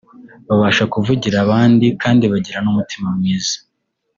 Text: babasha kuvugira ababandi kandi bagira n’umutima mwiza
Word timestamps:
babasha 0.47 0.83
kuvugira 0.93 1.35
ababandi 1.39 1.87
kandi 2.01 2.23
bagira 2.33 2.59
n’umutima 2.61 3.07
mwiza 3.17 3.55